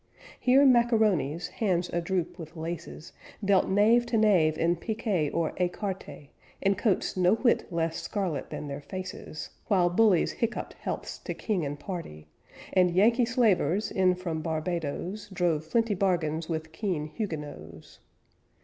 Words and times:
Here 0.39 0.65
macaronis, 0.65 1.47
hands 1.49 1.87
a 1.93 2.01
droop 2.01 2.39
with 2.39 2.55
laces, 2.55 3.13
Dealt 3.45 3.67
knave 3.69 4.03
to 4.07 4.17
knave 4.17 4.57
in 4.57 4.75
picquet 4.75 5.29
or 5.29 5.51
écarté, 5.59 6.29
In 6.59 6.73
coats 6.73 7.15
no 7.15 7.35
whit 7.35 7.71
less 7.71 8.01
scarlet 8.01 8.49
than 8.49 8.67
their 8.67 8.81
faces, 8.81 9.51
While 9.67 9.91
bullies 9.91 10.31
hiccuped 10.31 10.73
healths 10.79 11.19
to 11.19 11.35
King 11.35 11.63
and 11.67 11.79
Party, 11.79 12.25
And 12.73 12.89
Yankee 12.89 13.25
slavers, 13.25 13.91
in 13.91 14.15
from 14.15 14.41
Barbadoes, 14.41 15.29
Drove 15.31 15.65
flinty 15.65 15.93
bargains 15.93 16.49
with 16.49 16.71
keen 16.71 17.05
Huguenots. 17.13 17.99